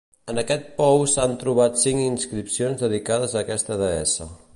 En 0.31 0.39
aquest 0.41 0.63
pou 0.77 1.03
s'han 1.11 1.35
trobat 1.43 1.77
cinc 1.81 2.01
inscripcions 2.05 2.81
dedicades 2.87 3.37
a 3.37 3.41
aquesta 3.43 3.79
deessa. 3.83 4.29